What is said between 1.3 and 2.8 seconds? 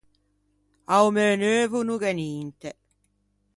neuvo no gh’é ninte.